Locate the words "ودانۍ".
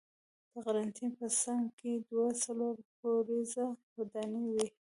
3.97-4.45